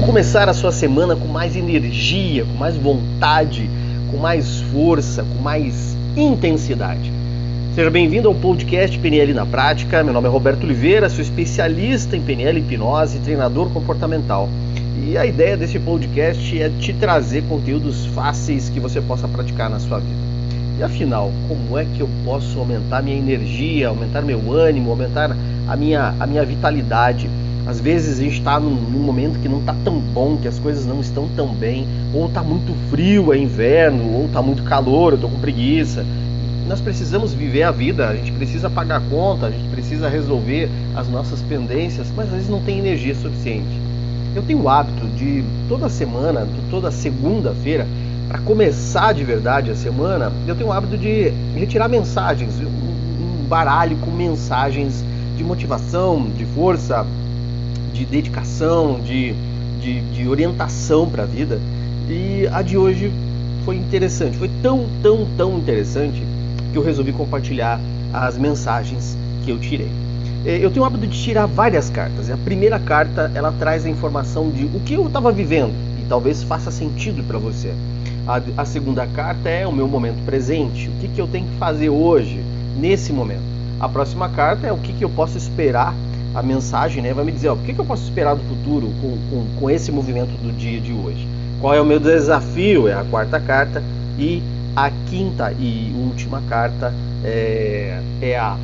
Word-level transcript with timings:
Como 0.00 0.14
começar 0.14 0.48
a 0.48 0.54
sua 0.54 0.72
semana 0.72 1.14
com 1.14 1.28
mais 1.28 1.54
energia, 1.54 2.46
com 2.46 2.54
mais 2.54 2.74
vontade, 2.74 3.68
com 4.10 4.16
mais 4.16 4.58
força, 4.72 5.22
com 5.22 5.42
mais 5.42 5.94
intensidade? 6.16 7.12
Seja 7.74 7.90
bem-vindo 7.90 8.26
ao 8.26 8.34
podcast 8.34 8.98
PNL 8.98 9.34
na 9.34 9.44
Prática. 9.44 10.02
Meu 10.02 10.14
nome 10.14 10.26
é 10.26 10.30
Roberto 10.30 10.64
Oliveira, 10.64 11.10
sou 11.10 11.20
especialista 11.20 12.16
em 12.16 12.22
PNL 12.22 12.60
hipnose 12.60 13.18
e 13.18 13.20
treinador 13.20 13.68
comportamental. 13.70 14.48
E 15.06 15.18
a 15.18 15.26
ideia 15.26 15.54
desse 15.54 15.78
podcast 15.78 16.60
é 16.60 16.70
te 16.80 16.94
trazer 16.94 17.42
conteúdos 17.42 18.06
fáceis 18.06 18.70
que 18.70 18.80
você 18.80 19.02
possa 19.02 19.28
praticar 19.28 19.68
na 19.68 19.78
sua 19.78 19.98
vida. 19.98 20.20
E 20.78 20.82
afinal, 20.82 21.30
como 21.46 21.76
é 21.76 21.84
que 21.84 22.00
eu 22.00 22.08
posso 22.24 22.58
aumentar 22.58 23.02
minha 23.02 23.18
energia, 23.18 23.88
aumentar 23.88 24.22
meu 24.22 24.50
ânimo, 24.50 24.90
aumentar 24.90 25.36
a 25.68 25.76
minha, 25.76 26.14
a 26.18 26.26
minha 26.26 26.44
vitalidade? 26.44 27.28
Às 27.66 27.80
vezes 27.80 28.18
a 28.18 28.22
gente 28.22 28.38
está 28.38 28.58
num, 28.58 28.74
num, 28.74 29.00
momento 29.00 29.38
que 29.38 29.48
não 29.48 29.60
está 29.60 29.74
tão 29.84 29.98
bom, 29.98 30.36
que 30.36 30.48
as 30.48 30.58
coisas 30.58 30.86
não 30.86 31.00
estão 31.00 31.28
tão 31.36 31.48
bem, 31.48 31.86
ou 32.12 32.26
está 32.26 32.42
muito 32.42 32.74
frio, 32.90 33.32
é 33.32 33.38
inverno, 33.38 34.14
ou 34.14 34.26
está 34.26 34.42
muito 34.42 34.62
calor, 34.62 35.12
eu 35.12 35.16
estou 35.16 35.30
com 35.30 35.38
preguiça. 35.38 36.04
Nós 36.66 36.80
precisamos 36.80 37.34
viver 37.34 37.64
a 37.64 37.70
vida, 37.70 38.08
a 38.08 38.14
gente 38.14 38.32
precisa 38.32 38.70
pagar 38.70 38.96
a 38.98 39.00
conta, 39.00 39.46
a 39.46 39.50
gente 39.50 39.68
precisa 39.68 40.08
resolver 40.08 40.68
as 40.94 41.08
nossas 41.08 41.42
pendências, 41.42 42.08
mas 42.14 42.26
às 42.26 42.34
vezes 42.34 42.48
não 42.48 42.60
tem 42.60 42.78
energia 42.78 43.14
suficiente. 43.14 43.80
Eu 44.34 44.42
tenho 44.42 44.62
o 44.62 44.68
hábito 44.68 45.06
de 45.08 45.42
toda 45.68 45.88
semana, 45.88 46.46
toda 46.70 46.90
segunda-feira, 46.90 47.86
para 48.28 48.38
começar 48.38 49.12
de 49.12 49.24
verdade 49.24 49.72
a 49.72 49.74
semana, 49.74 50.32
eu 50.46 50.54
tenho 50.54 50.68
o 50.68 50.72
hábito 50.72 50.96
de 50.96 51.32
retirar 51.56 51.88
mensagens, 51.88 52.54
um 52.60 53.44
baralho 53.48 53.96
com 53.96 54.10
mensagens 54.12 55.04
de 55.36 55.42
motivação, 55.42 56.30
de 56.36 56.44
força, 56.44 57.04
de 57.92 58.04
dedicação, 58.04 59.00
de, 59.00 59.34
de, 59.80 60.00
de 60.00 60.28
orientação 60.28 61.08
para 61.08 61.24
a 61.24 61.26
vida. 61.26 61.60
E 62.08 62.48
a 62.52 62.62
de 62.62 62.76
hoje 62.76 63.12
foi 63.64 63.76
interessante, 63.76 64.36
foi 64.36 64.50
tão, 64.62 64.86
tão, 65.02 65.26
tão 65.36 65.58
interessante 65.58 66.22
que 66.72 66.78
eu 66.78 66.82
resolvi 66.82 67.12
compartilhar 67.12 67.80
as 68.12 68.36
mensagens 68.36 69.16
que 69.44 69.50
eu 69.50 69.58
tirei. 69.58 69.90
É, 70.44 70.56
eu 70.56 70.70
tenho 70.70 70.82
o 70.82 70.86
hábito 70.86 71.06
de 71.06 71.22
tirar 71.22 71.46
várias 71.46 71.90
cartas. 71.90 72.30
A 72.30 72.36
primeira 72.36 72.78
carta 72.78 73.30
ela 73.34 73.52
traz 73.52 73.84
a 73.84 73.90
informação 73.90 74.50
de 74.50 74.64
o 74.64 74.80
que 74.80 74.94
eu 74.94 75.06
estava 75.06 75.30
vivendo 75.30 75.72
e 76.00 76.08
talvez 76.08 76.42
faça 76.42 76.70
sentido 76.70 77.22
para 77.26 77.38
você. 77.38 77.74
A, 78.26 78.62
a, 78.62 78.64
segunda 78.64 79.06
carta 79.06 79.48
é 79.48 79.66
o 79.66 79.72
meu 79.72 79.86
momento 79.86 80.24
presente, 80.24 80.88
o 80.88 80.92
que, 81.00 81.08
que 81.08 81.20
eu 81.20 81.26
tenho 81.26 81.46
que 81.46 81.56
fazer 81.56 81.90
hoje, 81.90 82.40
nesse 82.78 83.12
momento. 83.12 83.42
A 83.78 83.88
próxima 83.88 84.28
carta 84.28 84.66
é 84.66 84.72
o 84.72 84.78
que, 84.78 84.92
que 84.92 85.04
eu 85.04 85.10
posso 85.10 85.36
esperar 85.36 85.94
a 86.34 86.42
mensagem 86.42 87.02
né, 87.02 87.12
vai 87.12 87.24
me 87.24 87.32
dizer 87.32 87.48
ó, 87.48 87.54
o 87.54 87.58
que, 87.58 87.74
que 87.74 87.80
eu 87.80 87.84
posso 87.84 88.04
esperar 88.04 88.34
do 88.34 88.42
futuro 88.42 88.92
com, 89.00 89.18
com, 89.30 89.46
com 89.58 89.70
esse 89.70 89.90
movimento 89.90 90.30
do 90.40 90.52
dia 90.56 90.80
de 90.80 90.92
hoje. 90.92 91.26
Qual 91.60 91.74
é 91.74 91.80
o 91.80 91.84
meu 91.84 91.98
desafio? 91.98 92.88
É 92.88 92.94
a 92.94 93.04
quarta 93.04 93.38
carta. 93.40 93.82
E 94.18 94.42
a 94.76 94.90
quinta 95.08 95.52
e 95.58 95.92
última 95.96 96.40
carta 96.48 96.94
é, 97.24 98.00
é 98.22 98.38
a 98.38 98.56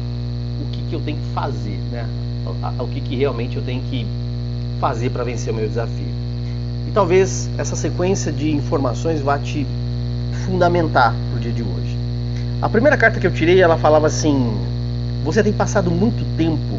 o 0.61 0.71
que, 0.71 0.83
que 0.89 0.95
eu 0.95 1.01
tenho 1.01 1.19
que 1.19 1.35
fazer, 1.35 1.79
né? 1.91 2.07
O, 2.47 2.85
o 2.85 2.89
que, 2.89 3.01
que 3.01 3.17
realmente 3.17 3.57
eu 3.57 3.63
tenho 3.63 3.83
que 3.83 4.07
fazer 4.81 5.11
para 5.11 5.25
vencer 5.25 5.53
o 5.53 5.57
meu 5.57 5.69
desafio. 5.69 6.15
E 6.89 6.91
talvez 6.93 7.51
essa 7.59 7.75
sequência 7.75 8.33
de 8.33 8.55
informações 8.55 9.21
vá 9.21 9.39
te 9.39 9.67
fundamentar 10.47 11.15
para 11.31 11.37
o 11.37 11.41
dia 11.41 11.53
de 11.53 11.63
hoje. 11.63 11.97
A 12.63 12.69
primeira 12.69 12.97
carta 12.97 13.19
que 13.21 13.27
eu 13.27 13.33
tirei, 13.33 13.61
ela 13.61 13.77
falava 13.77 14.07
assim: 14.07 14.55
você 15.25 15.43
tem 15.43 15.53
passado 15.53 15.91
muito 15.91 16.25
tempo 16.37 16.79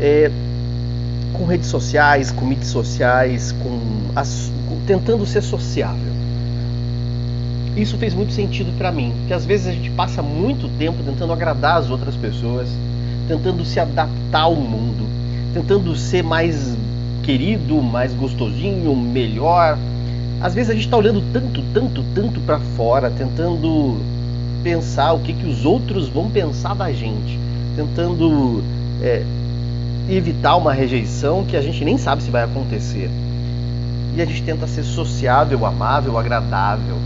é, 0.00 0.30
com 1.32 1.44
redes 1.44 1.68
sociais, 1.68 2.30
com 2.30 2.44
mídias 2.44 2.68
sociais, 2.68 3.52
com, 3.52 3.80
as, 4.14 4.50
com, 4.68 4.78
tentando 4.86 5.24
ser 5.26 5.42
sociável. 5.42 6.14
Isso 7.76 7.98
fez 7.98 8.14
muito 8.14 8.32
sentido 8.32 8.72
para 8.78 8.90
mim, 8.90 9.12
porque 9.18 9.34
às 9.34 9.44
vezes 9.44 9.66
a 9.66 9.72
gente 9.72 9.90
passa 9.90 10.22
muito 10.22 10.68
tempo 10.78 11.02
tentando 11.04 11.32
agradar 11.32 11.76
as 11.78 11.90
outras 11.90 12.16
pessoas, 12.16 12.68
tentando 13.28 13.64
se 13.64 13.78
adaptar 13.78 14.42
ao 14.42 14.56
mundo, 14.56 15.06
tentando 15.52 15.94
ser 15.94 16.22
mais 16.22 16.74
querido, 17.22 17.82
mais 17.82 18.14
gostosinho, 18.14 18.96
melhor. 18.96 19.76
Às 20.40 20.54
vezes 20.54 20.70
a 20.70 20.74
gente 20.74 20.84
está 20.84 20.96
olhando 20.96 21.22
tanto, 21.32 21.62
tanto, 21.74 22.04
tanto 22.14 22.40
para 22.40 22.58
fora, 22.76 23.10
tentando 23.10 23.98
pensar 24.62 25.12
o 25.12 25.18
que, 25.20 25.34
que 25.34 25.46
os 25.46 25.66
outros 25.66 26.08
vão 26.08 26.30
pensar 26.30 26.74
da 26.74 26.90
gente, 26.92 27.38
tentando 27.76 28.62
é, 29.02 29.22
evitar 30.08 30.56
uma 30.56 30.72
rejeição 30.72 31.44
que 31.44 31.56
a 31.56 31.60
gente 31.60 31.84
nem 31.84 31.98
sabe 31.98 32.22
se 32.22 32.30
vai 32.30 32.44
acontecer. 32.44 33.10
E 34.16 34.22
a 34.22 34.24
gente 34.24 34.42
tenta 34.42 34.66
ser 34.66 34.82
sociável, 34.82 35.66
amável, 35.66 36.16
agradável. 36.18 36.96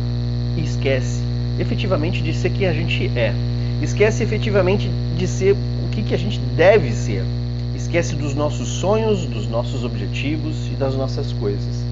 E 0.56 0.61
esquece 0.61 1.21
efetivamente 1.59 2.22
de 2.22 2.34
ser 2.34 2.50
quem 2.50 2.66
a 2.66 2.72
gente 2.72 3.06
é. 3.16 3.34
Esquece 3.83 4.22
efetivamente 4.22 4.91
de 5.16 5.27
ser 5.27 5.53
o 5.53 5.88
que, 5.91 6.03
que 6.03 6.15
a 6.15 6.19
gente 6.19 6.38
deve 6.56 6.93
ser. 6.93 7.25
Esquece 7.75 8.15
dos 8.15 8.34
nossos 8.34 8.69
sonhos, 8.69 9.25
dos 9.25 9.49
nossos 9.49 9.84
objetivos 9.84 10.55
e 10.67 10.77
das 10.77 10.94
nossas 10.94 11.32
coisas. 11.32 11.82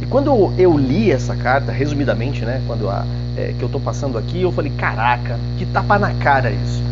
E 0.00 0.06
quando 0.06 0.52
eu, 0.58 0.76
li 0.76 1.10
essa 1.10 1.36
carta, 1.36 1.70
resumidamente, 1.70 2.44
né, 2.44 2.62
quando 2.66 2.88
a, 2.88 3.04
é, 3.36 3.52
que 3.56 3.62
eu 3.62 3.66
estou 3.66 3.80
passando 3.80 4.16
aqui, 4.16 4.42
eu 4.42 4.52
falei: 4.52 4.72
caraca, 4.76 5.38
que 5.58 5.66
tapa 5.66 5.98
na 5.98 6.14
cara 6.14 6.50
isso. 6.50 6.82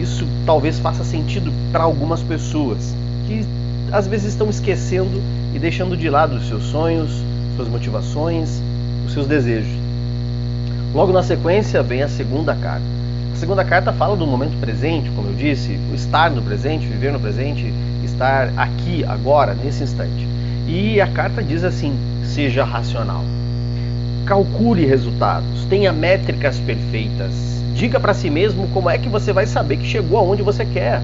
Isso 0.00 0.26
talvez 0.44 0.78
faça 0.78 1.04
sentido 1.04 1.52
para 1.72 1.84
algumas 1.84 2.22
pessoas 2.22 2.94
que 3.26 3.44
às 3.92 4.06
vezes 4.06 4.28
estão 4.28 4.50
esquecendo 4.50 5.22
e 5.54 5.58
deixando 5.58 5.96
de 5.96 6.10
lado 6.10 6.36
os 6.36 6.48
seus 6.48 6.64
sonhos, 6.64 7.22
suas 7.56 7.68
motivações, 7.68 8.60
os 9.06 9.12
seus 9.12 9.26
desejos. 9.26 9.72
Logo 10.92 11.12
na 11.12 11.22
sequência 11.22 11.82
vem 11.82 12.02
a 12.02 12.08
segunda 12.08 12.54
carta. 12.54 12.84
A 13.32 13.36
segunda 13.36 13.64
carta 13.64 13.92
fala 13.92 14.16
do 14.16 14.26
momento 14.26 14.58
presente, 14.60 15.10
como 15.10 15.28
eu 15.28 15.34
disse, 15.34 15.78
o 15.90 15.94
estar 15.94 16.30
no 16.30 16.42
presente, 16.42 16.86
viver 16.86 17.12
no 17.12 17.20
presente, 17.20 17.72
estar 18.04 18.52
aqui, 18.56 19.04
agora, 19.04 19.54
nesse 19.54 19.82
instante. 19.82 20.26
E 20.68 21.00
a 21.00 21.06
carta 21.06 21.42
diz 21.42 21.64
assim: 21.64 21.94
seja 22.24 22.64
racional. 22.64 23.24
Calcule 24.26 24.86
resultados, 24.86 25.64
tenha 25.68 25.92
métricas 25.92 26.58
perfeitas, 26.58 27.54
Diga 27.74 27.98
para 27.98 28.14
si 28.14 28.30
mesmo 28.30 28.68
como 28.68 28.88
é 28.88 28.96
que 28.96 29.08
você 29.08 29.32
vai 29.32 29.46
saber 29.46 29.78
que 29.78 29.84
chegou 29.84 30.18
aonde 30.18 30.42
você 30.42 30.64
quer. 30.64 31.02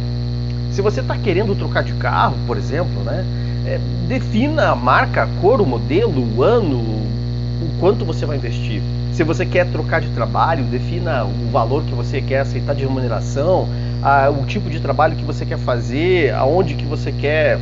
Se 0.71 0.81
você 0.81 1.01
está 1.01 1.17
querendo 1.19 1.53
trocar 1.57 1.83
de 1.83 1.93
carro, 1.95 2.37
por 2.47 2.57
exemplo, 2.57 3.03
né, 3.03 3.25
é, 3.67 3.81
defina 4.07 4.69
a 4.69 4.77
marca, 4.77 5.25
a 5.25 5.27
cor, 5.41 5.61
o 5.61 5.67
modelo, 5.67 6.25
o 6.37 6.45
ano, 6.45 6.77
o 6.79 7.71
quanto 7.81 8.05
você 8.05 8.25
vai 8.25 8.37
investir. 8.37 8.81
Se 9.13 9.25
você 9.25 9.45
quer 9.45 9.67
trocar 9.67 10.01
de 10.01 10.09
trabalho, 10.11 10.63
defina 10.63 11.25
o 11.25 11.51
valor 11.51 11.83
que 11.83 11.93
você 11.93 12.23
quer 12.23 12.41
aceitar 12.41 12.73
de 12.73 12.83
remuneração, 12.83 13.69
a, 14.01 14.31
o 14.31 14.47
tipo 14.47 14.71
de 14.71 14.79
trabalho 14.79 15.17
que 15.17 15.25
você 15.25 15.45
quer 15.45 15.59
fazer, 15.59 16.33
aonde 16.35 16.75
que 16.75 16.85
você 16.85 17.11
quer 17.11 17.59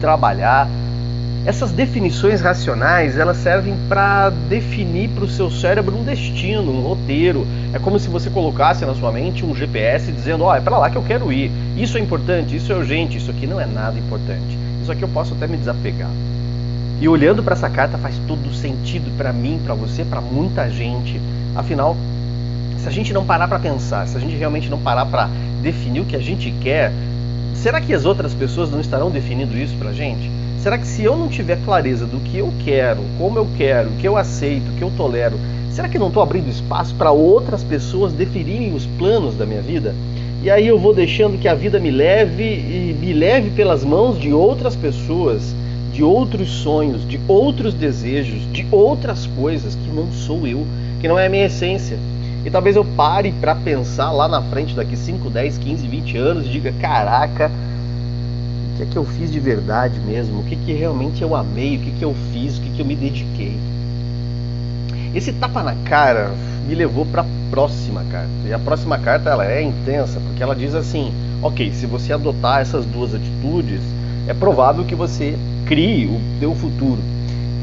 trabalhar. 0.00 0.68
Essas 1.48 1.72
definições 1.72 2.42
racionais, 2.42 3.16
elas 3.16 3.38
servem 3.38 3.74
para 3.88 4.28
definir 4.50 5.08
para 5.08 5.24
o 5.24 5.30
seu 5.30 5.50
cérebro 5.50 5.96
um 5.96 6.04
destino, 6.04 6.70
um 6.70 6.82
roteiro. 6.82 7.46
É 7.72 7.78
como 7.78 7.98
se 7.98 8.06
você 8.06 8.28
colocasse 8.28 8.84
na 8.84 8.94
sua 8.94 9.10
mente 9.10 9.46
um 9.46 9.54
GPS 9.54 10.12
dizendo, 10.12 10.44
ó, 10.44 10.50
oh, 10.50 10.54
é 10.54 10.60
para 10.60 10.76
lá 10.76 10.90
que 10.90 10.96
eu 10.96 11.02
quero 11.02 11.32
ir. 11.32 11.50
Isso 11.74 11.96
é 11.96 12.02
importante, 12.02 12.54
isso 12.54 12.70
é 12.70 12.74
urgente, 12.76 13.16
isso 13.16 13.30
aqui 13.30 13.46
não 13.46 13.58
é 13.58 13.64
nada 13.64 13.98
importante. 13.98 14.58
Isso 14.82 14.92
aqui 14.92 15.00
eu 15.00 15.08
posso 15.08 15.32
até 15.32 15.46
me 15.46 15.56
desapegar. 15.56 16.10
E 17.00 17.08
olhando 17.08 17.42
para 17.42 17.54
essa 17.54 17.70
carta 17.70 17.96
faz 17.96 18.20
todo 18.28 18.54
sentido 18.54 19.10
para 19.16 19.32
mim, 19.32 19.58
para 19.64 19.72
você, 19.72 20.04
para 20.04 20.20
muita 20.20 20.68
gente. 20.68 21.18
Afinal, 21.56 21.96
se 22.76 22.86
a 22.86 22.92
gente 22.92 23.10
não 23.14 23.24
parar 23.24 23.48
para 23.48 23.58
pensar, 23.58 24.06
se 24.06 24.18
a 24.18 24.20
gente 24.20 24.36
realmente 24.36 24.68
não 24.68 24.78
parar 24.78 25.06
para 25.06 25.30
definir 25.62 26.00
o 26.00 26.04
que 26.04 26.14
a 26.14 26.20
gente 26.20 26.50
quer, 26.60 26.92
será 27.58 27.80
que 27.80 27.92
as 27.92 28.04
outras 28.04 28.32
pessoas 28.32 28.70
não 28.70 28.80
estarão 28.80 29.10
definindo 29.10 29.58
isso 29.58 29.76
para 29.76 29.90
a 29.90 29.92
gente? 29.92 30.30
Será 30.62 30.78
que 30.78 30.86
se 30.86 31.02
eu 31.02 31.16
não 31.16 31.28
tiver 31.28 31.58
clareza 31.64 32.06
do 32.06 32.20
que 32.20 32.38
eu 32.38 32.52
quero, 32.64 33.02
como 33.18 33.38
eu 33.38 33.46
quero, 33.56 33.90
o 33.90 33.96
que 33.96 34.06
eu 34.06 34.16
aceito, 34.16 34.70
o 34.70 34.74
que 34.74 34.82
eu 34.82 34.92
tolero, 34.96 35.38
será 35.70 35.88
que 35.88 35.98
não 35.98 36.08
estou 36.08 36.22
abrindo 36.22 36.48
espaço 36.48 36.94
para 36.94 37.10
outras 37.10 37.62
pessoas 37.64 38.12
definirem 38.12 38.74
os 38.74 38.86
planos 38.86 39.34
da 39.34 39.44
minha 39.44 39.60
vida? 39.60 39.94
E 40.40 40.50
aí 40.50 40.68
eu 40.68 40.78
vou 40.78 40.94
deixando 40.94 41.38
que 41.38 41.48
a 41.48 41.54
vida 41.54 41.80
me 41.80 41.90
leve 41.90 42.44
e 42.44 42.96
me 42.98 43.12
leve 43.12 43.50
pelas 43.50 43.84
mãos 43.84 44.20
de 44.20 44.32
outras 44.32 44.76
pessoas, 44.76 45.54
de 45.92 46.02
outros 46.04 46.48
sonhos, 46.48 47.06
de 47.08 47.18
outros 47.26 47.74
desejos, 47.74 48.40
de 48.52 48.64
outras 48.70 49.26
coisas 49.26 49.74
que 49.74 49.90
não 49.90 50.12
sou 50.12 50.46
eu, 50.46 50.64
que 51.00 51.08
não 51.08 51.18
é 51.18 51.26
a 51.26 51.28
minha 51.28 51.46
essência. 51.46 51.98
E 52.44 52.50
talvez 52.50 52.76
eu 52.76 52.84
pare 52.84 53.32
para 53.32 53.54
pensar 53.54 54.10
lá 54.12 54.28
na 54.28 54.40
frente 54.42 54.74
daqui 54.74 54.96
5, 54.96 55.28
10, 55.28 55.58
15, 55.58 55.86
20 55.86 56.16
anos 56.16 56.46
e 56.46 56.48
diga: 56.48 56.72
caraca, 56.80 57.50
que 58.78 58.84
é 58.84 58.86
que 58.86 58.96
eu 58.96 59.04
fiz 59.04 59.30
de 59.30 59.40
verdade 59.40 59.98
mesmo, 59.98 60.40
o 60.40 60.44
que, 60.44 60.54
que 60.54 60.72
realmente 60.72 61.20
eu 61.20 61.34
amei, 61.34 61.76
o 61.76 61.80
que, 61.80 61.90
que 61.90 62.04
eu 62.04 62.14
fiz, 62.32 62.56
o 62.56 62.60
que, 62.60 62.70
que 62.70 62.80
eu 62.80 62.86
me 62.86 62.94
dediquei. 62.94 63.58
Esse 65.14 65.32
tapa 65.32 65.64
na 65.64 65.74
cara 65.84 66.30
me 66.66 66.74
levou 66.76 67.04
para 67.04 67.22
a 67.22 67.26
próxima 67.50 68.04
carta. 68.04 68.30
E 68.46 68.52
a 68.52 68.58
próxima 68.58 68.96
carta 68.98 69.30
ela 69.30 69.44
é 69.44 69.60
intensa, 69.60 70.20
porque 70.20 70.42
ela 70.42 70.54
diz 70.54 70.76
assim: 70.76 71.12
ok, 71.42 71.72
se 71.72 71.86
você 71.86 72.12
adotar 72.12 72.60
essas 72.60 72.84
duas 72.86 73.14
atitudes, 73.14 73.80
é 74.28 74.34
provável 74.34 74.84
que 74.84 74.94
você 74.94 75.36
crie 75.66 76.06
o 76.06 76.20
teu 76.38 76.54
futuro. 76.54 77.00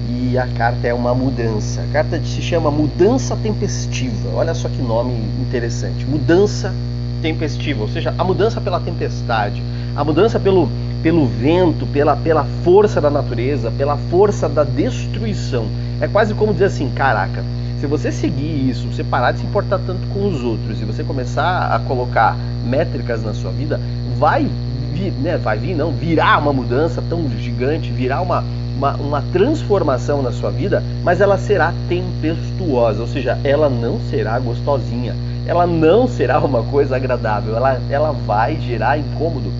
E 0.09 0.37
a 0.37 0.47
carta 0.47 0.87
é 0.87 0.93
uma 0.93 1.13
mudança. 1.13 1.81
A 1.81 1.93
carta 1.93 2.19
se 2.23 2.41
chama 2.41 2.69
Mudança 2.69 3.35
Tempestiva. 3.35 4.29
Olha 4.33 4.53
só 4.53 4.69
que 4.69 4.81
nome 4.81 5.13
interessante. 5.41 6.05
Mudança 6.05 6.73
tempestiva, 7.21 7.81
ou 7.81 7.89
seja, 7.89 8.13
a 8.17 8.23
mudança 8.23 8.61
pela 8.61 8.79
tempestade, 8.79 9.63
a 9.95 10.03
mudança 10.03 10.39
pelo, 10.39 10.69
pelo 11.01 11.25
vento, 11.25 11.87
pela, 11.87 12.15
pela 12.15 12.45
força 12.63 13.01
da 13.01 13.09
natureza, 13.09 13.71
pela 13.71 13.97
força 13.97 14.47
da 14.47 14.63
destruição. 14.63 15.65
É 15.99 16.07
quase 16.07 16.33
como 16.35 16.53
dizer 16.53 16.65
assim: 16.65 16.89
caraca, 16.89 17.43
se 17.79 17.87
você 17.87 18.11
seguir 18.11 18.69
isso, 18.69 18.87
você 18.87 19.03
parar 19.03 19.31
de 19.31 19.39
se 19.39 19.45
importar 19.45 19.79
tanto 19.85 20.05
com 20.07 20.27
os 20.27 20.43
outros 20.43 20.79
e 20.81 20.85
você 20.85 21.03
começar 21.03 21.73
a 21.73 21.79
colocar 21.79 22.37
métricas 22.65 23.23
na 23.23 23.33
sua 23.33 23.51
vida, 23.51 23.79
vai 24.17 24.47
vir, 24.93 25.11
né, 25.21 25.37
vai 25.37 25.57
vir 25.57 25.75
não, 25.75 25.91
virar 25.91 26.39
uma 26.39 26.53
mudança 26.53 27.03
tão 27.09 27.29
gigante, 27.39 27.91
virar 27.91 28.21
uma, 28.21 28.43
uma, 28.75 28.95
uma 28.95 29.23
transformação 29.31 30.21
na 30.21 30.31
sua 30.31 30.51
vida, 30.51 30.83
mas 31.03 31.21
ela 31.21 31.37
será 31.37 31.73
tempestuosa, 31.87 33.01
ou 33.01 33.07
seja, 33.07 33.37
ela 33.43 33.69
não 33.69 33.99
será 34.09 34.37
gostosinha, 34.39 35.15
ela 35.45 35.65
não 35.65 36.07
será 36.07 36.39
uma 36.39 36.63
coisa 36.63 36.95
agradável, 36.95 37.55
ela, 37.55 37.79
ela 37.89 38.11
vai 38.11 38.59
gerar 38.59 38.97
incômodo. 38.97 39.51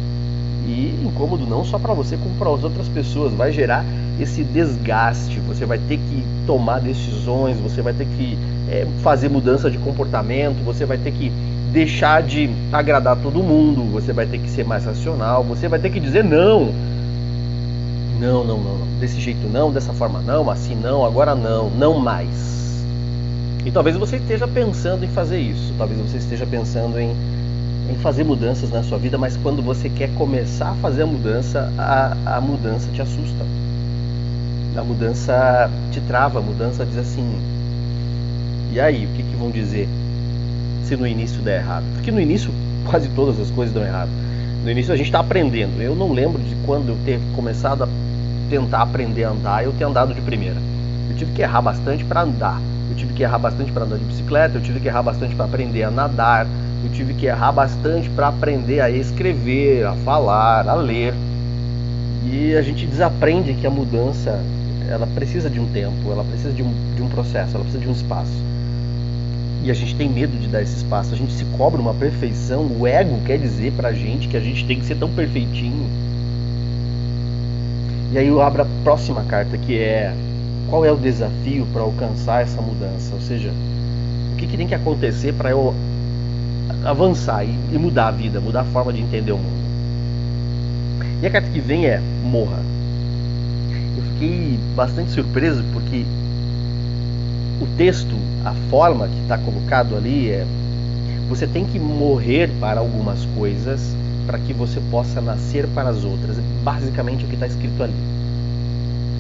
E 0.67 0.99
incômodo 1.05 1.45
não 1.45 1.63
só 1.63 1.77
para 1.77 1.93
você, 1.93 2.17
como 2.17 2.35
para 2.35 2.49
as 2.51 2.63
outras 2.63 2.87
pessoas, 2.87 3.31
vai 3.33 3.51
gerar 3.51 3.85
esse 4.19 4.43
desgaste. 4.43 5.39
Você 5.41 5.63
vai 5.63 5.77
ter 5.77 5.97
que 5.97 6.23
tomar 6.47 6.79
decisões, 6.79 7.55
você 7.59 7.83
vai 7.83 7.93
ter 7.93 8.05
que 8.05 8.35
é, 8.67 8.87
fazer 9.03 9.29
mudança 9.29 9.69
de 9.69 9.77
comportamento, 9.77 10.63
você 10.65 10.83
vai 10.83 10.97
ter 10.97 11.11
que 11.11 11.31
deixar 11.71 12.23
de 12.23 12.49
agradar 12.71 13.15
todo 13.17 13.43
mundo, 13.43 13.83
você 13.91 14.11
vai 14.11 14.25
ter 14.25 14.39
que 14.39 14.49
ser 14.49 14.65
mais 14.65 14.85
racional, 14.85 15.43
você 15.43 15.67
vai 15.67 15.77
ter 15.77 15.91
que 15.91 15.99
dizer 15.99 16.23
não. 16.23 16.73
Não, 18.19 18.43
não, 18.43 18.57
não, 18.57 18.77
não. 18.77 18.99
Desse 18.99 19.19
jeito 19.19 19.47
não, 19.47 19.71
dessa 19.71 19.93
forma 19.93 20.19
não, 20.21 20.49
assim 20.49 20.75
não, 20.75 21.05
agora 21.05 21.35
não, 21.35 21.69
não 21.69 21.99
mais. 21.99 22.83
E 23.65 23.71
talvez 23.71 23.97
você 23.97 24.17
esteja 24.17 24.47
pensando 24.47 25.03
em 25.03 25.07
fazer 25.07 25.39
isso, 25.39 25.73
talvez 25.77 25.99
você 25.99 26.17
esteja 26.17 26.45
pensando 26.45 26.99
em, 26.99 27.15
em 27.89 27.95
fazer 28.01 28.23
mudanças 28.23 28.69
na 28.69 28.83
sua 28.83 28.97
vida, 28.97 29.17
mas 29.17 29.35
quando 29.37 29.61
você 29.61 29.89
quer 29.89 30.13
começar 30.15 30.69
a 30.69 30.75
fazer 30.75 31.01
a 31.01 31.07
mudança, 31.07 31.71
a, 31.77 32.37
a 32.37 32.41
mudança 32.41 32.87
te 32.93 33.01
assusta. 33.01 33.45
A 34.77 34.83
mudança 34.83 35.69
te 35.91 36.01
trava, 36.01 36.39
a 36.39 36.41
mudança 36.41 36.85
diz 36.85 36.97
assim: 36.97 37.25
e 38.75 38.79
aí, 38.79 39.05
o 39.05 39.09
que, 39.15 39.23
que 39.23 39.35
vão 39.37 39.49
dizer 39.49 39.87
se 40.83 40.97
no 40.97 41.07
início 41.07 41.41
der 41.41 41.61
errado? 41.61 41.85
Porque 41.93 42.11
no 42.11 42.19
início 42.19 42.51
quase 42.85 43.07
todas 43.15 43.39
as 43.39 43.49
coisas 43.49 43.73
dão 43.73 43.81
errado. 43.81 44.09
No 44.65 44.69
início 44.69 44.93
a 44.93 44.97
gente 44.97 45.05
está 45.05 45.21
aprendendo. 45.21 45.81
Eu 45.81 45.95
não 45.95 46.11
lembro 46.11 46.43
de 46.43 46.53
quando 46.65 46.89
eu 46.89 46.97
ter 47.05 47.17
começado 47.33 47.85
a 47.85 47.87
tentar 48.49 48.81
aprender 48.81 49.23
a 49.23 49.29
andar, 49.29 49.63
eu 49.63 49.73
ter 49.73 49.83
andado 49.83 50.13
de 50.13 50.21
primeira. 50.21 50.57
Eu 51.09 51.15
tive 51.15 51.31
que 51.33 51.41
errar 51.41 51.61
bastante 51.61 52.03
para 52.03 52.21
andar. 52.21 52.59
Eu 52.89 52.95
tive 52.95 53.13
que 53.13 53.23
errar 53.23 53.39
bastante 53.39 53.71
para 53.71 53.83
andar 53.83 53.97
de 53.97 54.05
bicicleta, 54.05 54.57
eu 54.57 54.61
tive 54.61 54.79
que 54.79 54.87
errar 54.87 55.03
bastante 55.03 55.35
para 55.35 55.45
aprender 55.45 55.83
a 55.83 55.91
nadar, 55.91 56.47
eu 56.83 56.91
tive 56.91 57.13
que 57.13 57.25
errar 57.25 57.51
bastante 57.51 58.09
para 58.09 58.27
aprender 58.27 58.79
a 58.79 58.89
escrever, 58.89 59.85
a 59.85 59.93
falar, 59.93 60.67
a 60.67 60.75
ler. 60.75 61.13
E 62.31 62.55
a 62.55 62.61
gente 62.61 62.85
desaprende 62.85 63.53
que 63.53 63.65
a 63.65 63.69
mudança 63.69 64.39
ela 64.87 65.07
precisa 65.07 65.49
de 65.49 65.59
um 65.59 65.67
tempo, 65.67 66.11
ela 66.11 66.23
precisa 66.23 66.51
de 66.51 66.61
um, 66.61 66.71
de 66.95 67.01
um 67.01 67.09
processo, 67.09 67.55
ela 67.55 67.63
precisa 67.63 67.83
de 67.83 67.89
um 67.89 67.93
espaço. 67.93 68.43
E 69.63 69.71
a 69.71 69.73
gente 69.73 69.95
tem 69.95 70.07
medo 70.07 70.37
de 70.39 70.47
dar 70.47 70.61
esse 70.61 70.75
espaço, 70.75 71.13
a 71.13 71.17
gente 71.17 71.33
se 71.33 71.43
cobra 71.57 71.81
uma 71.81 71.93
perfeição, 71.93 72.67
o 72.79 72.85
ego 72.85 73.19
quer 73.25 73.39
dizer 73.39 73.73
pra 73.73 73.91
gente 73.91 74.27
que 74.27 74.37
a 74.37 74.39
gente 74.39 74.63
tem 74.65 74.79
que 74.79 74.85
ser 74.85 74.95
tão 74.95 75.09
perfeitinho. 75.09 75.89
E 78.15 78.17
aí 78.17 78.27
eu 78.29 78.41
abro 78.41 78.61
a 78.61 78.67
próxima 78.81 79.25
carta 79.25 79.57
que 79.57 79.77
é 79.77 80.15
qual 80.69 80.85
é 80.85 80.91
o 80.91 80.95
desafio 80.95 81.67
para 81.73 81.81
alcançar 81.81 82.43
essa 82.43 82.61
mudança? 82.61 83.13
Ou 83.13 83.19
seja, 83.19 83.51
o 84.31 84.37
que, 84.37 84.47
que 84.47 84.55
tem 84.55 84.65
que 84.65 84.73
acontecer 84.73 85.33
para 85.33 85.49
eu 85.49 85.75
avançar 86.85 87.43
e, 87.43 87.49
e, 87.73 87.77
mudar 87.77 88.07
a 88.07 88.11
vida, 88.11 88.39
mudar 88.39 88.61
a 88.61 88.63
forma 88.63 88.93
de 88.93 89.01
entender 89.01 89.33
o 89.33 89.37
mundo? 89.37 89.65
E 91.21 91.27
a 91.27 91.29
carta 91.29 91.49
que 91.49 91.59
vem 91.59 91.87
é 91.87 91.99
morra. 92.23 92.59
Eu 93.97 94.03
fiquei 94.13 94.57
bastante 94.77 95.11
surpreso 95.11 95.61
porque 95.73 96.05
o 97.59 97.67
texto, 97.75 98.15
a 98.45 98.53
forma 98.69 99.09
que 99.09 99.21
está 99.23 99.37
colocado 99.37 99.93
ali 99.93 100.29
é 100.29 100.45
você 101.27 101.47
tem 101.47 101.65
que 101.65 101.79
morrer 101.79 102.49
para 102.59 102.79
algumas 102.79 103.25
coisas 103.37 103.95
para 104.25 104.39
que 104.39 104.53
você 104.53 104.79
possa 104.91 105.21
nascer 105.21 105.67
para 105.67 105.89
as 105.89 106.03
outras. 106.03 106.37
É 106.37 106.41
basicamente 106.63 107.25
o 107.25 107.27
que 107.27 107.35
está 107.35 107.47
escrito 107.47 107.81
ali. 107.83 107.93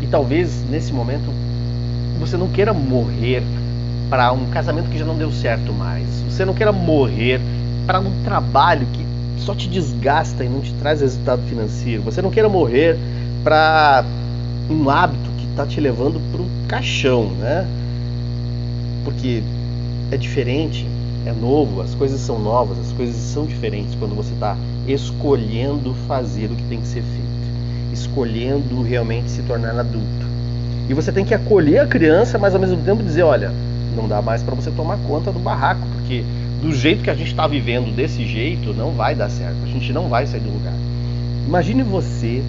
E 0.01 0.07
talvez 0.07 0.63
nesse 0.69 0.93
momento 0.93 1.31
você 2.19 2.37
não 2.37 2.47
queira 2.47 2.73
morrer 2.73 3.43
para 4.09 4.31
um 4.31 4.45
casamento 4.49 4.89
que 4.89 4.97
já 4.97 5.05
não 5.05 5.17
deu 5.17 5.31
certo 5.31 5.73
mais. 5.73 6.07
Você 6.29 6.45
não 6.45 6.53
queira 6.53 6.71
morrer 6.71 7.41
para 7.85 7.99
um 7.99 8.11
trabalho 8.23 8.87
que 8.93 9.05
só 9.41 9.53
te 9.53 9.67
desgasta 9.67 10.43
e 10.43 10.49
não 10.49 10.61
te 10.61 10.73
traz 10.73 11.01
resultado 11.01 11.41
financeiro. 11.47 12.01
Você 12.03 12.21
não 12.21 12.31
queira 12.31 12.49
morrer 12.49 12.97
para 13.43 14.03
um 14.69 14.89
hábito 14.89 15.29
que 15.37 15.45
está 15.45 15.65
te 15.65 15.79
levando 15.79 16.19
para 16.31 16.41
um 16.41 16.49
caixão, 16.67 17.31
né? 17.39 17.67
Porque 19.03 19.43
é 20.11 20.17
diferente, 20.17 20.87
é 21.25 21.33
novo, 21.33 21.81
as 21.81 21.95
coisas 21.95 22.19
são 22.21 22.39
novas, 22.39 22.77
as 22.79 22.91
coisas 22.91 23.15
são 23.15 23.45
diferentes 23.45 23.95
quando 23.95 24.15
você 24.15 24.33
está 24.33 24.55
escolhendo 24.87 25.93
fazer 26.07 26.45
o 26.45 26.55
que 26.55 26.63
tem 26.63 26.79
que 26.79 26.87
ser 26.87 27.01
feito 27.01 27.35
escolhendo 27.95 28.81
realmente 28.81 29.31
se 29.31 29.41
tornar 29.41 29.77
adulto. 29.79 30.25
E 30.87 30.93
você 30.93 31.11
tem 31.11 31.25
que 31.25 31.33
acolher 31.33 31.79
a 31.79 31.87
criança, 31.87 32.37
mas 32.37 32.53
ao 32.53 32.59
mesmo 32.59 32.77
tempo 32.77 33.01
dizer, 33.01 33.23
olha, 33.23 33.51
não 33.95 34.07
dá 34.07 34.21
mais 34.21 34.43
para 34.43 34.53
você 34.53 34.69
tomar 34.69 34.97
conta 35.07 35.31
do 35.31 35.39
barraco, 35.39 35.81
porque 35.93 36.23
do 36.61 36.71
jeito 36.73 37.03
que 37.03 37.09
a 37.09 37.15
gente 37.15 37.29
está 37.29 37.47
vivendo 37.47 37.95
desse 37.95 38.25
jeito, 38.27 38.73
não 38.73 38.91
vai 38.91 39.15
dar 39.15 39.29
certo. 39.29 39.57
A 39.63 39.67
gente 39.67 39.91
não 39.91 40.07
vai 40.07 40.27
sair 40.27 40.41
do 40.41 40.51
lugar. 40.51 40.73
Imagine 41.47 41.83
você 41.83 42.43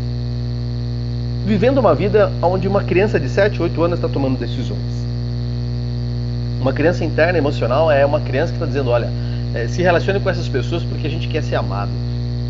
vivendo 1.47 1.79
uma 1.79 1.95
vida 1.95 2.33
onde 2.43 2.67
uma 2.67 2.83
criança 2.83 3.21
de 3.21 3.29
7, 3.29 3.63
8 3.63 3.83
anos 3.83 3.99
está 3.99 4.09
tomando 4.09 4.39
decisões. 4.39 5.07
Uma 6.61 6.73
criança 6.73 7.05
interna 7.05 7.39
emocional 7.39 7.91
é 7.91 8.05
uma 8.05 8.21
criança 8.21 8.53
que 8.53 8.57
está 8.57 8.67
dizendo, 8.67 8.91
olha, 8.91 9.09
é, 9.55 9.69
se 9.69 9.83
relacione 9.83 10.21
com 10.21 10.29
essas 10.29 10.49
pessoas 10.49 10.83
porque 10.83 11.07
a 11.07 11.11
gente 11.11 11.29
quer 11.29 11.43
ser 11.43 11.57
amado. 11.57 11.91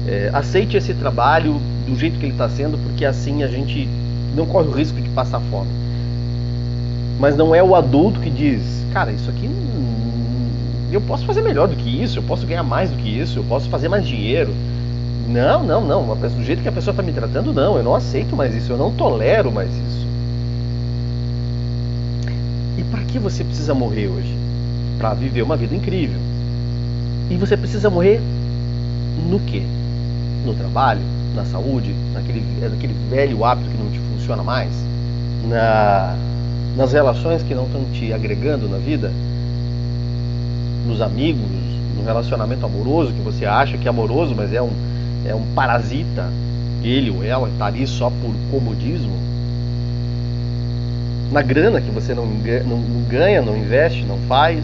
É, 0.08 0.31
aceite 0.32 0.76
esse 0.76 0.94
trabalho 0.94 1.61
do 1.87 1.97
jeito 1.97 2.19
que 2.19 2.25
ele 2.25 2.32
está 2.32 2.49
sendo, 2.49 2.79
porque 2.79 3.05
assim 3.05 3.43
a 3.43 3.49
gente 3.49 3.88
não 4.35 4.47
corre 4.47 4.69
o 4.69 4.73
risco 4.73 5.00
de 5.00 5.08
passar 5.11 5.41
fome. 5.50 5.70
Mas 7.19 7.36
não 7.36 7.55
é 7.55 7.63
o 7.63 7.75
adulto 7.75 8.20
que 8.20 8.31
diz, 8.31 8.63
cara, 8.93 9.10
isso 9.10 9.29
aqui 9.31 9.48
eu 10.93 11.01
posso 11.01 11.25
fazer 11.27 11.43
melhor 11.43 11.69
do 11.69 11.77
que 11.77 12.03
isso, 12.03 12.19
eu 12.19 12.22
posso 12.22 12.46
ganhar 12.46 12.63
mais 12.63 12.91
do 12.91 12.96
que 12.96 13.08
isso, 13.08 13.39
eu 13.39 13.44
posso 13.44 13.69
fazer 13.69 13.89
mais 13.89 14.06
dinheiro. 14.06 14.55
Não, 15.29 15.63
não, 15.63 15.84
não. 15.84 16.17
Do 16.17 16.44
jeito 16.44 16.63
que 16.63 16.69
a 16.69 16.72
pessoa 16.72 16.93
está 16.93 17.03
me 17.03 17.13
tratando, 17.13 17.53
não. 17.53 17.77
Eu 17.77 17.82
não 17.82 17.94
aceito 17.94 18.36
mais 18.36 18.55
isso, 18.55 18.72
eu 18.72 18.77
não 18.77 18.93
tolero 18.93 19.51
mais 19.51 19.69
isso. 19.69 20.06
Que 23.08 23.19
você 23.19 23.44
precisa 23.44 23.75
morrer 23.75 24.08
hoje? 24.08 24.34
Para 24.98 25.15
viver 25.15 25.43
uma 25.43 25.56
vida 25.56 25.75
incrível. 25.75 26.19
E 27.31 27.36
você 27.36 27.56
precisa 27.56 27.91
morrer 27.91 28.20
no 29.29 29.41
quê? 29.41 29.63
no 30.46 30.55
trabalho, 30.55 31.01
na 31.34 31.44
saúde, 31.44 31.93
naquele, 32.15 32.43
naquele 32.60 32.94
velho 33.10 33.44
hábito 33.44 33.69
que 33.69 33.77
não 33.77 33.91
te 33.91 33.98
funciona 33.98 34.43
mais, 34.43 34.70
na, 35.48 36.17
nas 36.77 36.93
relações 36.93 37.43
que 37.43 37.55
não 37.55 37.65
estão 37.67 37.84
te 37.93 38.13
agregando 38.13 38.69
na 38.69 38.79
vida, 38.79 39.10
nos 40.86 41.01
amigos, 41.01 41.51
no 41.96 42.05
relacionamento 42.05 42.65
amoroso 42.65 43.13
que 43.13 43.20
você 43.20 43.44
acha 43.44 43.77
que 43.77 43.86
é 43.86 43.91
amoroso, 43.91 44.34
mas 44.36 44.53
é 44.53 44.63
um, 44.63 44.70
é 45.27 45.34
um 45.34 45.43
parasita, 45.55 46.31
ele 46.82 47.10
ou 47.10 47.25
ela 47.25 47.48
está 47.48 47.67
ali 47.67 47.86
só 47.86 48.08
por 48.08 48.32
comodismo, 48.51 49.13
na 51.30 51.42
grana 51.42 51.80
que 51.80 51.90
você 51.90 52.14
não, 52.14 52.26
não 52.26 53.02
ganha, 53.08 53.42
não 53.42 53.56
investe, 53.56 54.04
não 54.04 54.18
faz, 54.28 54.62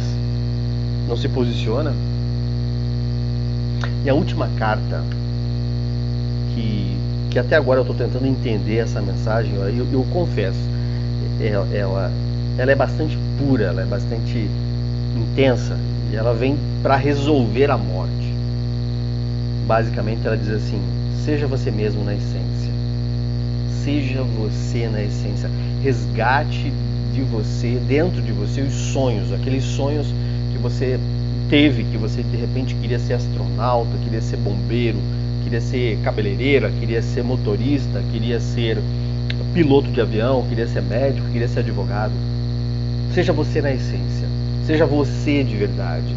não 1.09 1.17
se 1.17 1.29
posiciona. 1.29 1.93
E 4.05 4.11
a 4.11 4.15
última 4.15 4.49
carta 4.59 5.03
que, 6.55 6.97
que 7.31 7.39
até 7.39 7.57
agora 7.57 7.81
eu 7.81 7.83
estou 7.83 7.97
tentando 7.97 8.27
entender 8.27 8.79
essa 8.79 9.01
mensagem, 9.01 9.55
eu, 9.55 9.87
eu, 9.93 10.07
confesso, 10.13 10.59
ela, 11.41 11.67
ela, 11.73 12.13
ela 12.59 12.73
é 12.73 12.75
bastante 12.75 13.19
pura, 13.39 13.65
ela 13.65 13.83
é 13.83 13.87
bastante 13.87 14.49
intensa 15.17 15.77
e 16.13 16.17
ela 16.17 16.35
vem 16.35 16.57
para 16.83 16.97
resolver 16.97 17.71
a 17.71 17.79
morte. 17.79 18.33
Basicamente, 19.67 20.27
ela 20.27 20.37
diz 20.37 20.51
assim: 20.51 20.81
seja 21.25 21.47
você 21.47 21.71
mesmo 21.71 22.05
na 22.05 22.15
essência, 22.15 22.73
seja 23.85 24.23
você 24.23 24.89
na 24.89 25.03
essência, 25.03 25.49
resgate 25.83 26.73
de 27.13 27.23
você, 27.23 27.79
dentro 27.87 28.23
de 28.23 28.33
você, 28.33 28.63
os 28.63 28.75
sonhos, 28.93 29.33
aqueles 29.33 29.65
sonhos 29.65 30.07
que 30.53 30.59
você 30.59 30.99
teve, 31.51 31.85
que 31.85 31.99
você 31.99 32.23
de 32.23 32.37
repente 32.37 32.75
queria 32.75 32.99
ser 32.99 33.15
astronauta, 33.15 33.91
queria 34.05 34.23
ser 34.23 34.37
bombeiro, 34.39 34.99
queria 35.45 35.61
ser 35.61 35.99
cabeleireira, 36.03 36.71
queria 36.71 37.03
ser 37.03 37.23
motorista, 37.23 38.03
queria 38.11 38.41
ser 38.41 38.79
piloto 39.53 39.91
de 39.91 40.01
avião, 40.01 40.47
queria 40.49 40.67
ser 40.67 40.83
médico, 40.83 41.29
queria 41.31 41.49
ser 41.49 41.61
advogado. 41.61 42.13
Seja 43.13 43.33
você 43.33 43.61
na 43.61 43.71
essência. 43.71 44.27
Seja 44.67 44.87
você 44.87 45.45
de 45.45 45.57
verdade. 45.57 46.17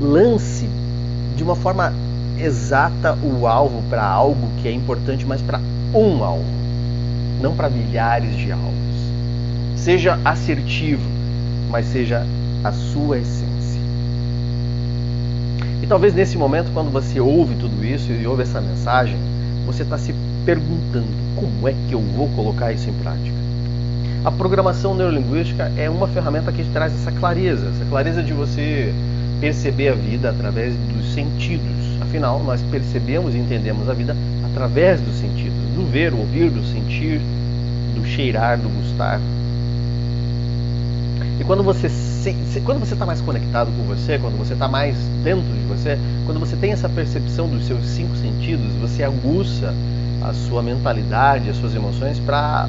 Lance 0.00 0.68
de 1.36 1.42
uma 1.42 1.56
forma 1.56 1.92
exata 2.38 3.18
o 3.22 3.46
alvo 3.46 3.82
para 3.90 4.04
algo 4.04 4.48
que 4.62 4.68
é 4.68 4.72
importante, 4.72 5.26
mas 5.26 5.42
para 5.42 5.60
um 5.92 6.24
alvo, 6.24 6.44
não 7.44 7.54
para 7.54 7.68
milhares 7.68 8.34
de 8.38 8.50
alvos. 8.50 8.72
Seja 9.76 10.18
assertivo, 10.24 11.06
mas 11.70 11.84
seja 11.84 12.26
a 12.64 12.72
sua 12.72 13.18
essência. 13.18 13.80
E 15.82 15.86
talvez 15.86 16.14
nesse 16.14 16.38
momento, 16.38 16.70
quando 16.72 16.90
você 16.90 17.20
ouve 17.20 17.54
tudo 17.56 17.84
isso 17.84 18.10
e 18.10 18.26
ouve 18.26 18.44
essa 18.44 18.62
mensagem, 18.62 19.18
você 19.66 19.82
está 19.82 19.98
se 19.98 20.14
perguntando 20.46 21.06
como 21.36 21.68
é 21.68 21.74
que 21.86 21.92
eu 21.92 22.00
vou 22.00 22.28
colocar 22.30 22.72
isso 22.72 22.88
em 22.88 22.94
prática. 22.94 23.36
A 24.24 24.30
programação 24.30 24.94
neurolinguística 24.94 25.70
é 25.76 25.90
uma 25.90 26.08
ferramenta 26.08 26.50
que 26.50 26.64
traz 26.72 26.94
essa 26.94 27.12
clareza, 27.12 27.68
essa 27.68 27.84
clareza 27.84 28.22
de 28.22 28.32
você 28.32 28.90
perceber 29.38 29.90
a 29.90 29.94
vida 29.94 30.30
através 30.30 30.74
dos 30.74 31.12
sentidos. 31.12 32.00
Afinal, 32.00 32.42
nós 32.42 32.62
percebemos 32.70 33.34
e 33.34 33.38
entendemos 33.38 33.86
a 33.90 33.92
vida 33.92 34.16
através 34.54 35.00
dos 35.00 35.16
sentidos, 35.16 35.58
do 35.74 35.84
ver, 35.90 36.14
ouvir, 36.14 36.48
do 36.48 36.64
sentir, 36.64 37.20
do 37.96 38.06
cheirar, 38.06 38.56
do 38.56 38.68
gustar. 38.68 39.20
E 41.40 41.44
quando 41.44 41.64
você 41.64 41.90
quando 42.64 42.78
você 42.78 42.94
está 42.94 43.04
mais 43.04 43.20
conectado 43.20 43.70
com 43.76 43.82
você, 43.82 44.18
quando 44.18 44.38
você 44.38 44.54
está 44.54 44.68
mais 44.68 44.96
dentro 45.22 45.52
de 45.52 45.60
você, 45.66 45.98
quando 46.24 46.38
você 46.40 46.56
tem 46.56 46.72
essa 46.72 46.88
percepção 46.88 47.48
dos 47.48 47.66
seus 47.66 47.84
cinco 47.84 48.16
sentidos, 48.16 48.72
você 48.80 49.02
aguça 49.02 49.74
a 50.22 50.32
sua 50.32 50.62
mentalidade, 50.62 51.50
as 51.50 51.56
suas 51.56 51.74
emoções 51.74 52.18
para 52.18 52.66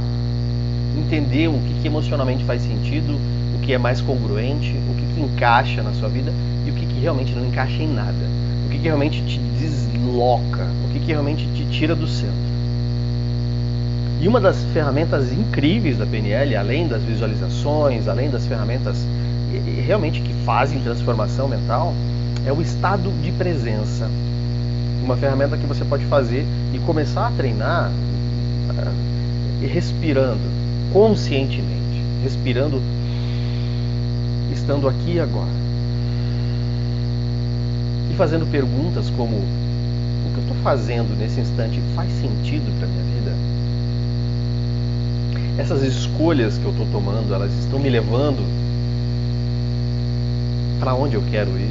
entender 0.98 1.48
o 1.48 1.54
que, 1.54 1.82
que, 1.82 1.88
emocionalmente 1.88 2.44
faz 2.44 2.64
sentido, 2.64 3.18
o 3.56 3.60
que 3.62 3.74
é 3.74 3.78
mais 3.78 4.02
congruente, 4.02 4.76
o 4.90 4.96
que, 4.96 5.14
que 5.14 5.22
encaixa 5.22 5.82
na 5.82 5.94
sua 5.94 6.10
vida 6.10 6.34
e 6.66 6.72
o 6.72 6.74
que, 6.74 6.86
que 6.86 7.00
realmente 7.00 7.34
não 7.34 7.46
encaixa 7.46 7.82
em 7.82 7.94
nada, 7.94 8.26
o 8.66 8.70
que, 8.70 8.78
que 8.78 8.84
realmente 8.84 9.22
te 9.24 9.40
desloca, 9.60 10.64
o 10.64 10.94
que, 10.94 11.00
que 11.00 11.08
realmente 11.08 11.48
te 11.56 11.66
tira 11.66 11.96
do 11.96 12.08
centro. 12.08 12.56
E 14.22 14.28
uma 14.28 14.40
das 14.40 14.64
ferramentas 14.74 15.32
incríveis 15.32 15.98
da 15.98 16.06
PNL, 16.06 16.56
além 16.56 16.88
das 16.88 17.04
visualizações, 17.04 18.08
além 18.08 18.30
das 18.30 18.46
ferramentas 18.48 19.06
realmente 19.86 20.22
que 20.22 20.34
fazem 20.46 20.80
transformação 20.82 21.48
mental, 21.48 21.94
é 22.46 22.52
o 22.52 22.62
estado 22.62 23.12
de 23.22 23.32
presença. 23.32 24.10
Uma 25.04 25.16
ferramenta 25.16 25.58
que 25.58 25.66
você 25.66 25.86
pode 25.86 26.06
fazer 26.06 26.46
e 26.74 26.80
começar 26.80 27.28
a 27.28 27.32
treinar 27.32 27.92
uh, 27.92 29.68
respirando 29.68 30.42
conscientemente, 30.92 32.02
respirando 32.24 32.82
estando 34.52 34.88
aqui 34.88 35.20
agora. 35.20 35.65
Fazendo 38.18 38.50
perguntas 38.50 39.10
como: 39.10 39.36
o 39.36 40.32
que 40.34 40.38
eu 40.38 40.44
estou 40.44 40.56
fazendo 40.64 41.18
nesse 41.18 41.42
instante 41.42 41.82
faz 41.96 42.10
sentido 42.14 42.72
para 42.80 42.88
minha 42.88 43.04
vida? 43.04 43.34
Essas 45.58 45.84
escolhas 45.84 46.58
que 46.58 46.64
eu 46.64 46.72
estou 46.72 46.88
tomando, 46.94 47.34
elas 47.34 47.52
estão 47.60 47.78
me 47.78 47.90
levando 47.90 48.42
para 50.80 50.94
onde 50.94 51.16
eu 51.16 51.24
quero 51.30 51.50
ir. 51.60 51.70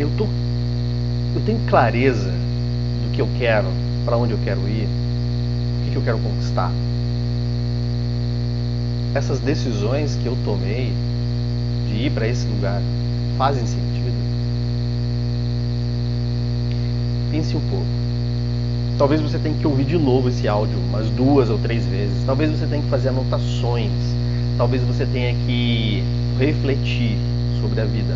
Eu 0.00 0.10
tô, 0.18 0.24
eu 0.24 1.42
tenho 1.46 1.60
clareza 1.68 2.30
do 2.30 3.12
que 3.12 3.20
eu 3.22 3.28
quero, 3.38 3.68
para 4.04 4.16
onde 4.16 4.32
eu 4.32 4.38
quero 4.42 4.60
ir, 4.68 4.88
o 4.88 5.84
que, 5.84 5.90
que 5.92 5.96
eu 5.96 6.02
quero 6.02 6.18
conquistar. 6.18 6.72
Essas 9.14 9.38
decisões 9.38 10.16
que 10.20 10.26
eu 10.26 10.36
tomei 10.44 10.92
de 11.88 12.06
ir 12.06 12.10
para 12.10 12.26
esse 12.26 12.46
lugar 12.46 12.82
fazem 13.38 13.64
sentido. 13.64 14.12
Pense 17.30 17.56
um 17.56 17.60
pouco. 17.70 17.86
Talvez 18.98 19.20
você 19.20 19.38
tenha 19.38 19.56
que 19.56 19.66
ouvir 19.66 19.84
de 19.84 19.96
novo 19.96 20.28
esse 20.28 20.48
áudio 20.48 20.76
umas 20.90 21.08
duas 21.10 21.48
ou 21.48 21.56
três 21.58 21.86
vezes. 21.86 22.16
Talvez 22.26 22.50
você 22.50 22.66
tenha 22.66 22.82
que 22.82 22.88
fazer 22.88 23.10
anotações. 23.10 23.92
Talvez 24.58 24.82
você 24.82 25.06
tenha 25.06 25.32
que 25.46 26.02
refletir 26.36 27.16
sobre 27.60 27.80
a 27.80 27.84
vida. 27.84 28.12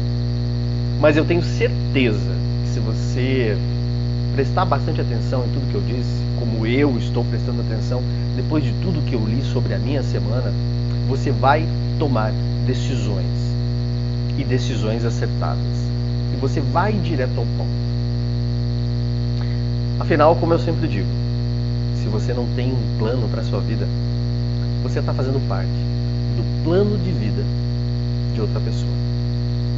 Mas 1.01 1.17
eu 1.17 1.25
tenho 1.25 1.43
certeza 1.43 2.33
que 2.65 2.71
se 2.75 2.81
você 2.81 3.57
prestar 4.35 4.65
bastante 4.65 5.01
atenção 5.01 5.45
em 5.45 5.53
tudo 5.53 5.71
que 5.71 5.75
eu 5.77 5.83
disse, 5.83 6.21
como 6.41 6.67
eu 6.67 6.99
estou 6.99 7.25
prestando 7.25 7.61
atenção 7.61 8.03
depois 8.35 8.65
de 8.65 8.73
tudo 8.83 9.05
que 9.09 9.15
eu 9.15 9.25
li 9.25 9.41
sobre 9.53 9.75
a 9.75 9.79
minha 9.79 10.03
semana, 10.03 10.53
você 11.09 11.31
vai 11.31 11.65
tomar 11.99 12.33
decisões 12.67 13.53
e 14.39 14.45
decisões 14.45 15.05
acertadas. 15.05 15.65
E 16.33 16.37
você 16.41 16.61
vai 16.61 16.93
direto 16.93 17.39
ao 17.39 17.45
ponto. 17.45 17.83
Afinal, 20.01 20.35
como 20.37 20.55
eu 20.55 20.59
sempre 20.59 20.89
digo, 20.89 21.09
se 22.03 22.09
você 22.09 22.33
não 22.33 22.47
tem 22.57 22.73
um 22.73 22.99
plano 22.99 23.29
para 23.29 23.41
a 23.41 23.45
sua 23.45 23.61
vida, 23.61 23.87
você 24.83 24.99
está 24.99 25.15
fazendo 25.15 25.41
parte 25.49 25.69
do 26.37 26.65
plano 26.65 26.99
de 26.99 27.13
vida 27.13 27.43
de 28.35 28.41
outra 28.41 28.59
pessoa. 28.61 28.91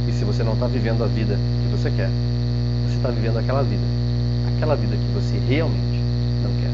E 0.07 0.11
se 0.13 0.23
você 0.23 0.43
não 0.43 0.53
está 0.53 0.67
vivendo 0.67 1.03
a 1.03 1.07
vida 1.07 1.35
que 1.35 1.71
você 1.77 1.91
quer, 1.91 2.09
você 2.87 2.95
está 2.95 3.09
vivendo 3.09 3.37
aquela 3.37 3.61
vida, 3.61 3.83
aquela 4.55 4.75
vida 4.75 4.95
que 4.95 5.13
você 5.13 5.37
realmente 5.47 6.01
não 6.43 6.51
quer. 6.61 6.71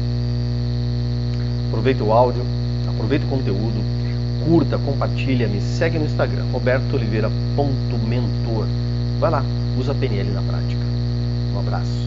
Aproveita 1.68 2.04
o 2.04 2.12
áudio, 2.12 2.42
aproveita 2.88 3.26
o 3.26 3.28
conteúdo, 3.28 3.82
curta, 4.44 4.78
compartilha, 4.78 5.48
me 5.48 5.60
segue 5.60 5.98
no 5.98 6.06
Instagram, 6.06 6.44
robertooliveira.mentor. 6.52 8.66
Vai 9.18 9.30
lá, 9.30 9.44
usa 9.78 9.92
a 9.92 9.94
PNL 9.94 10.32
na 10.32 10.42
prática. 10.42 10.82
Um 11.54 11.60
abraço. 11.60 12.02